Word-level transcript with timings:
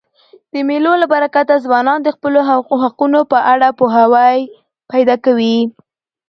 د 0.53 0.55
مېلو 0.67 0.93
له 1.01 1.07
برکته 1.13 1.55
ځوانان 1.65 1.99
د 2.03 2.07
خپلو 2.15 2.39
حقونو 2.83 3.19
په 3.31 3.37
اړه 3.53 3.67
پوهاوی 3.79 4.39
پیدا 4.91 5.15
کوي. 5.25 5.57